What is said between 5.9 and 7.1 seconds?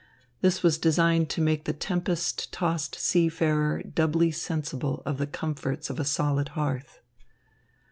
of a solid hearth.